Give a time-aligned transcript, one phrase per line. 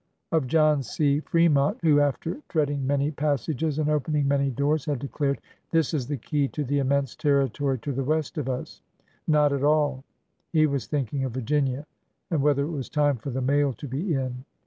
[0.31, 1.19] Of John C.
[1.19, 3.51] Fremont, who, after treading many pas 350 ORDER NO.
[3.51, 5.39] 11 sages and opening many doors, had declared:
[5.69, 8.81] This is the key to the immense territory to the west of us''?
[9.27, 10.03] Not at all!
[10.51, 11.85] He was thinking of Virginia
[12.31, 14.43] and whether it was time for the mail to be in.